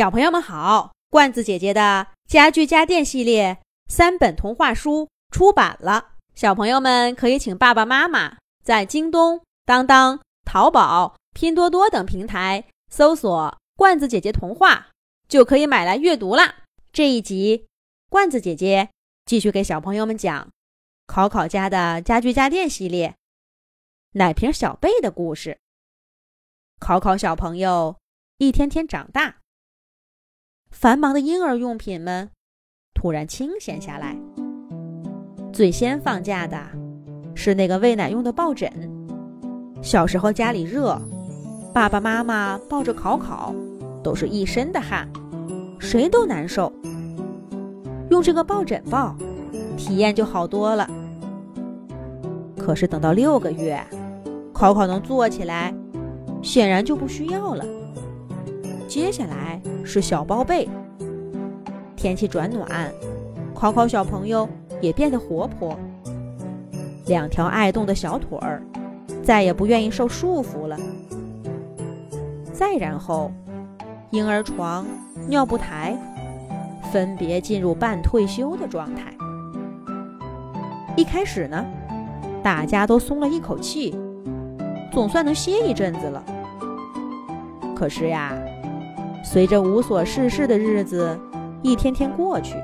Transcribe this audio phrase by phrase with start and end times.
[0.00, 14.88] 小朋友们好，罐子姐姐的家具家电系列三本童话书出版了，小朋友们可以请爸爸妈妈在京东、当当、淘宝、拼多多等平台搜索“罐子姐姐童话”，
[15.28, 16.60] 就可以买来阅读啦。
[16.90, 17.66] 这一集，
[18.08, 18.88] 罐子姐姐
[19.26, 20.48] 继续给小朋友们讲
[21.06, 23.14] 考考家的家具家电系列
[24.12, 25.58] 奶瓶小贝的故事。
[26.78, 27.96] 考考小朋友
[28.38, 29.39] 一天天长大。
[30.70, 32.28] 繁忙的婴儿用品们
[32.94, 34.16] 突然清闲下来。
[35.52, 36.58] 最先放假的
[37.34, 38.70] 是那个喂奶用的抱枕。
[39.82, 41.00] 小时候家里热，
[41.74, 43.54] 爸爸妈妈抱着考考，
[44.02, 45.08] 都是一身的汗，
[45.78, 46.72] 谁都难受。
[48.10, 49.14] 用这个抱枕抱，
[49.76, 50.88] 体验就好多了。
[52.56, 53.82] 可是等到六个月，
[54.52, 55.74] 考考能坐起来，
[56.42, 57.64] 显然就不需要了。
[58.86, 60.68] 接下来是小包被。
[61.96, 62.90] 天气转暖，
[63.54, 64.48] 考考小朋友
[64.80, 65.76] 也变得活泼，
[67.06, 68.62] 两条爱动的小腿儿
[69.22, 70.78] 再也不愿意受束缚了。
[72.52, 73.30] 再然后，
[74.10, 74.86] 婴儿床、
[75.28, 75.94] 尿布台
[76.90, 79.12] 分别进入半退休的状态。
[80.96, 81.64] 一开始呢，
[82.42, 83.94] 大家都松了一口气，
[84.90, 86.24] 总算能歇一阵子了。
[87.76, 88.32] 可是呀。
[89.22, 91.18] 随着无所事事的日子
[91.62, 92.56] 一天天过去，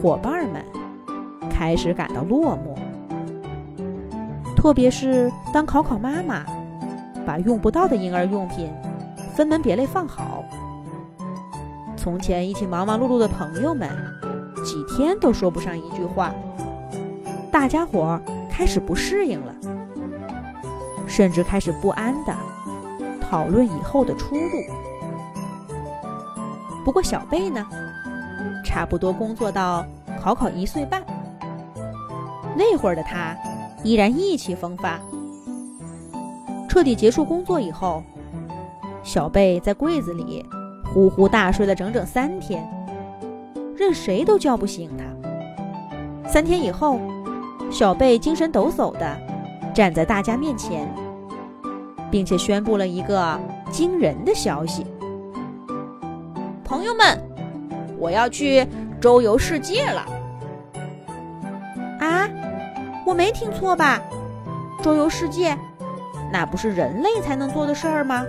[0.00, 0.64] 伙伴们
[1.50, 2.76] 开始感到落寞。
[4.54, 6.44] 特别是当考考妈妈
[7.26, 8.70] 把用不到的婴儿用品
[9.34, 10.42] 分门别类放好，
[11.96, 13.90] 从前一起忙忙碌碌的朋友们
[14.64, 16.32] 几天都说不上一句话，
[17.50, 19.54] 大家伙开始不适应了，
[21.06, 22.34] 甚至开始不安地
[23.20, 24.40] 讨论以后的出路。
[26.84, 27.66] 不过小贝呢，
[28.62, 29.84] 差不多工作到
[30.20, 31.02] 考考一岁半，
[32.54, 33.34] 那会儿的他
[33.82, 35.00] 依然意气风发。
[36.68, 38.02] 彻底结束工作以后，
[39.02, 40.44] 小贝在柜子里
[40.92, 42.68] 呼呼大睡了整整三天，
[43.76, 45.04] 任谁都叫不醒他。
[46.28, 47.00] 三天以后，
[47.70, 49.16] 小贝精神抖擞地
[49.72, 50.92] 站在大家面前，
[52.10, 54.84] 并且宣布了一个惊人的消息。
[56.74, 57.16] 朋友们，
[58.00, 58.66] 我要去
[59.00, 60.04] 周游世界了！
[62.00, 62.28] 啊，
[63.06, 64.02] 我没听错吧？
[64.82, 65.56] 周游世界，
[66.32, 68.26] 那不是人类才能做的事儿吗？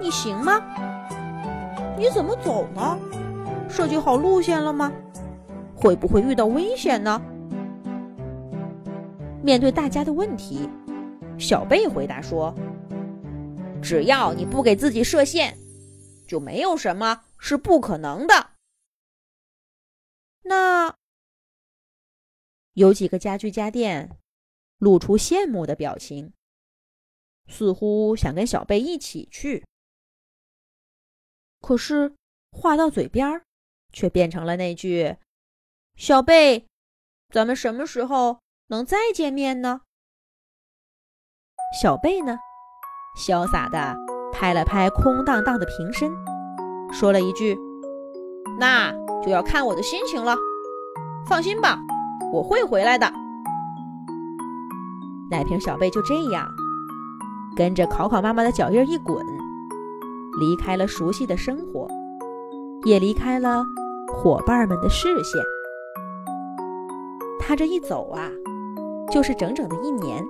[0.00, 0.62] 你行吗？
[1.98, 2.96] 你怎么走呢？
[3.68, 4.92] 设计好路线了吗？
[5.74, 7.20] 会不会遇到危险呢？
[9.42, 10.70] 面对大家的问题，
[11.36, 12.54] 小贝回答说
[13.82, 15.52] ：“只要你不给自己设限，
[16.28, 18.50] 就没有什么。”是不可能的。
[20.42, 20.96] 那
[22.74, 24.18] 有几个家具家电
[24.78, 26.32] 露出羡慕的表情，
[27.48, 29.64] 似乎想跟小贝一起去。
[31.60, 32.14] 可是
[32.52, 33.44] 话到嘴边儿，
[33.92, 35.16] 却变成了那句
[35.96, 36.66] ：“小贝，
[37.32, 39.80] 咱们什么时候能再见面呢？”
[41.82, 42.38] 小贝呢，
[43.18, 43.96] 潇洒的
[44.32, 46.35] 拍了拍空荡荡的瓶身。
[46.92, 47.58] 说了一句
[48.58, 48.92] ：“那
[49.24, 50.36] 就要看我的心情了。
[51.26, 51.78] 放心吧，
[52.32, 53.12] 我会回来的。”
[55.30, 56.48] 奶瓶小贝就这样
[57.56, 59.24] 跟着考考妈妈的脚印一滚，
[60.38, 61.88] 离开了熟悉的生活，
[62.84, 63.64] 也离开了
[64.08, 65.42] 伙伴们的视线。
[67.40, 68.30] 他这一走啊，
[69.10, 70.24] 就是整整的一年。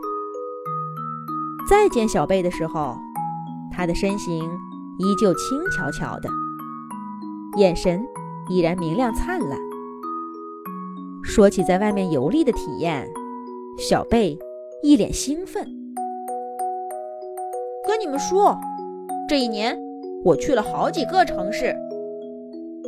[1.68, 2.96] 再见小贝的时候，
[3.70, 4.48] 他的身形
[4.98, 6.28] 依旧轻巧巧的。
[7.56, 8.04] 眼神
[8.48, 9.58] 依然明亮灿烂。
[11.24, 13.08] 说起在外面游历的体验，
[13.78, 14.38] 小贝
[14.82, 15.64] 一脸兴奋。
[17.86, 18.56] 跟你们说，
[19.28, 19.78] 这一年
[20.24, 21.74] 我去了好几个城市。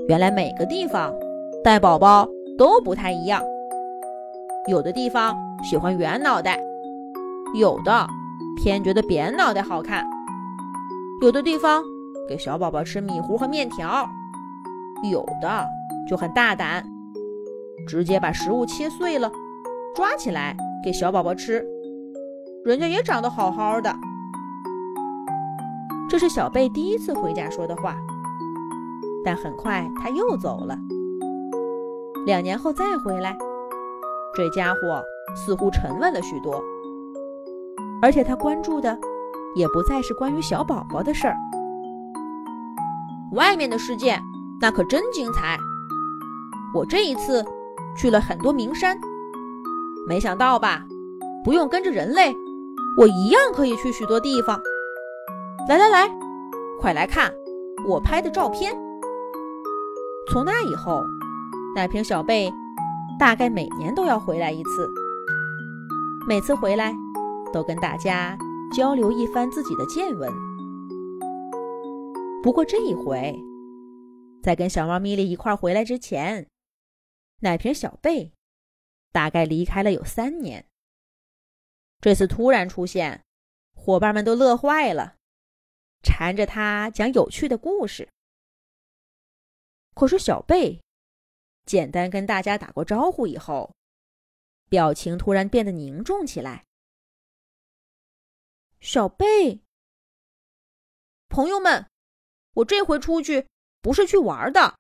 [0.08, 1.12] 原来每个地方
[1.62, 3.42] 带宝宝都不太一样。
[4.66, 6.60] 有的地方喜欢圆脑袋，
[7.54, 8.06] 有的
[8.56, 10.06] 偏觉得扁脑袋好看。
[11.22, 11.82] 有的地方
[12.28, 14.08] 给小宝宝吃米糊和面条。
[15.10, 15.66] 有的
[16.08, 16.84] 就很大胆，
[17.86, 19.30] 直接把食物切碎了，
[19.94, 21.64] 抓起来给小宝宝吃。
[22.64, 23.94] 人家也长得好好的。
[26.10, 27.96] 这是小贝第一次回家说的话，
[29.24, 30.76] 但很快他又走了。
[32.26, 33.36] 两年后再回来，
[34.34, 35.02] 这家伙
[35.36, 36.62] 似乎沉稳了许多，
[38.02, 38.98] 而且他关注的
[39.54, 41.36] 也不再是关于小宝宝的事儿。
[43.32, 44.20] 外面的世界
[44.60, 45.58] 那可真精彩。
[46.74, 47.44] 我这一次
[47.96, 48.98] 去了很多名山，
[50.06, 50.84] 没想到吧？
[51.44, 52.34] 不用跟着人类，
[52.98, 54.60] 我一样可以去许多地方。
[55.68, 56.10] 来来来，
[56.80, 57.32] 快来看
[57.86, 58.76] 我拍的照片。
[60.30, 61.02] 从那以后，
[61.74, 62.52] 奶瓶小贝
[63.18, 64.88] 大概每年都要回来一次，
[66.26, 66.94] 每次回来
[67.52, 68.36] 都跟大家
[68.76, 70.47] 交流一番自己的见闻。
[72.40, 73.34] 不过这一回，
[74.42, 76.48] 在跟小猫咪咪一块回来之前，
[77.40, 78.32] 奶瓶小贝
[79.10, 80.64] 大概离开了有三年。
[82.00, 83.24] 这次突然出现，
[83.74, 85.16] 伙伴们都乐坏了，
[86.04, 88.08] 缠着他讲有趣的故事。
[89.94, 90.80] 可是小贝
[91.66, 93.74] 简单跟大家打过招呼以后，
[94.68, 96.64] 表情突然变得凝重起来。
[98.78, 99.60] 小贝，
[101.28, 101.90] 朋友们，
[102.58, 103.46] 我这回出去
[103.80, 104.76] 不是去玩的，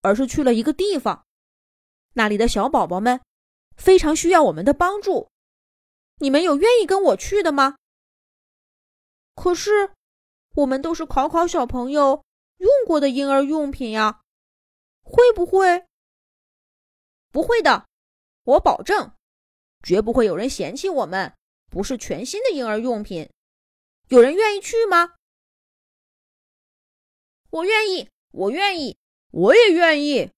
[0.00, 1.24] 而是去了一个地方，
[2.14, 3.20] 那里的小宝宝们
[3.76, 5.28] 非常需要我们的帮助。
[6.16, 7.76] 你们有愿意跟我去的吗？
[9.36, 9.92] 可是，
[10.54, 12.24] 我们都是考考小朋友
[12.56, 14.20] 用过的婴儿用品呀，
[15.02, 15.86] 会不会？
[17.30, 17.86] 不会的，
[18.42, 19.12] 我保证，
[19.82, 21.32] 绝不会有人嫌弃我们
[21.70, 23.30] 不是全新的婴儿用品。
[24.08, 25.14] 有人愿意去吗？
[27.52, 28.96] 我愿意，我愿意，
[29.30, 30.30] 我也愿意。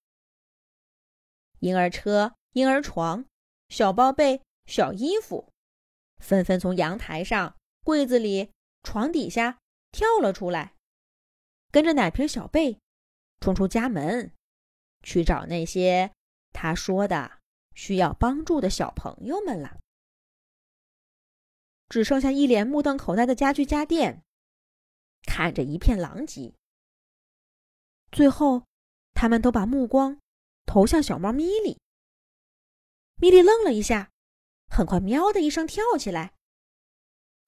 [1.61, 3.25] 婴儿车、婴儿床、
[3.69, 5.53] 小包被、小衣服。
[6.19, 8.51] 纷纷从阳台上、柜子里、
[8.83, 9.61] 床底下
[9.93, 10.75] 跳了出来，
[11.71, 12.81] 跟着奶瓶小贝
[13.41, 14.33] 冲出家门，
[15.05, 16.13] 去找那些
[16.53, 17.39] 他说的
[17.77, 19.79] 需要帮助的小朋友们了。
[21.89, 24.25] 只剩下一脸目瞪口呆的家具家电，
[25.23, 26.55] 看着一片狼藉。
[28.15, 28.63] 最后，
[29.13, 30.21] 他们都把目光
[30.67, 31.77] 投向小猫咪咪。
[33.17, 34.13] 咪咪愣了一下。
[34.71, 36.33] 很快，喵的一声跳起来。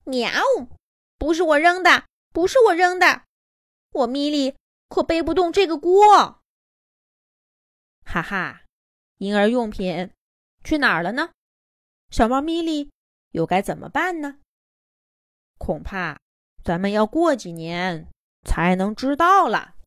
[0.03, 0.29] 喵！
[1.19, 3.23] 不是我扔的，不是我扔的，
[3.93, 4.57] 我咪咪
[4.89, 6.43] 可背不动这个锅。
[8.05, 8.65] 哈哈，
[9.19, 10.13] 婴儿用品
[10.65, 11.31] 去哪儿了呢？
[12.11, 12.91] 小猫咪咪
[13.31, 14.41] 又该怎么办呢？
[15.59, 16.21] 恐怕
[16.65, 18.09] 咱们要过几年
[18.43, 19.77] 才能知道了。